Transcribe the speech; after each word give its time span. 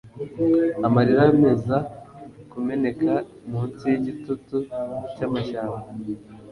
amarira 0.87 1.23
meza 1.43 1.77
kumeneka 2.51 3.11
munsi 3.49 3.83
yigitutu 3.91 4.57
cyamashyamba 5.15 5.81